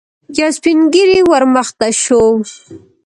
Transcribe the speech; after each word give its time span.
يو 0.37 0.49
سپين 0.57 0.77
ږيری 0.93 1.19
ور 1.29 1.43
مخته 1.55 1.87
شو. 2.03 2.23